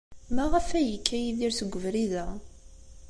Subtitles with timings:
[0.35, 2.25] Maɣef ay yekka Yidir seg ubrid-a?